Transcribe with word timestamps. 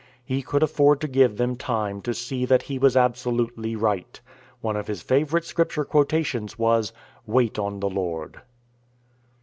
He 0.25 0.41
could 0.41 0.63
afford 0.63 0.99
to 1.01 1.07
give 1.07 1.37
them 1.37 1.55
time 1.55 2.01
to 2.01 2.15
see 2.15 2.43
that 2.47 2.63
he 2.63 2.79
was 2.79 2.97
absolutely 2.97 3.75
right. 3.75 4.19
One 4.59 4.75
of 4.75 4.87
his 4.87 5.03
favorite 5.03 5.45
Scripture 5.45 5.85
quotations 5.85 6.57
was, 6.57 6.91
"Wait 7.27 7.59
on 7.59 7.81
the 7.81 7.89
Lord." 7.91 8.41